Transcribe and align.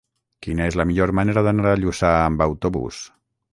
Quina 0.45 0.65
és 0.69 0.77
la 0.81 0.85
millor 0.91 1.13
manera 1.19 1.45
d'anar 1.49 1.69
a 1.75 1.81
Lluçà 1.83 2.17
amb 2.25 2.45
autobús? 2.49 3.07